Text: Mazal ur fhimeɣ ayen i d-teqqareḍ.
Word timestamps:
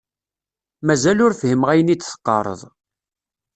Mazal 0.85 1.19
ur 1.25 1.33
fhimeɣ 1.39 1.69
ayen 1.69 1.93
i 1.93 1.95
d-teqqareḍ. 1.97 2.61